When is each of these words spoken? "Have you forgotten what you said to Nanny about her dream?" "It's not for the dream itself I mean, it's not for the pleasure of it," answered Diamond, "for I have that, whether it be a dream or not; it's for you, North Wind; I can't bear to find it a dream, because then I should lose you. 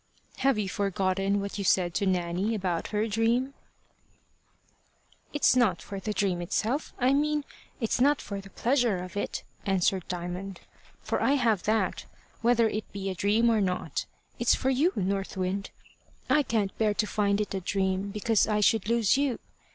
"Have 0.37 0.57
you 0.57 0.67
forgotten 0.67 1.39
what 1.41 1.59
you 1.59 1.63
said 1.63 1.93
to 1.93 2.07
Nanny 2.07 2.55
about 2.55 2.87
her 2.87 3.07
dream?" 3.07 3.53
"It's 5.31 5.55
not 5.55 5.79
for 5.79 5.99
the 5.99 6.11
dream 6.11 6.41
itself 6.41 6.91
I 6.97 7.13
mean, 7.13 7.45
it's 7.79 8.01
not 8.01 8.19
for 8.19 8.41
the 8.41 8.49
pleasure 8.49 8.97
of 8.97 9.15
it," 9.15 9.43
answered 9.63 10.07
Diamond, 10.07 10.59
"for 11.03 11.21
I 11.21 11.33
have 11.33 11.61
that, 11.65 12.05
whether 12.41 12.67
it 12.67 12.91
be 12.91 13.11
a 13.11 13.13
dream 13.13 13.47
or 13.51 13.61
not; 13.61 14.07
it's 14.39 14.55
for 14.55 14.71
you, 14.71 14.91
North 14.95 15.37
Wind; 15.37 15.69
I 16.31 16.41
can't 16.41 16.75
bear 16.79 16.95
to 16.95 17.05
find 17.05 17.39
it 17.39 17.53
a 17.53 17.59
dream, 17.61 18.09
because 18.09 18.45
then 18.45 18.55
I 18.55 18.59
should 18.59 18.89
lose 18.89 19.17
you. 19.17 19.37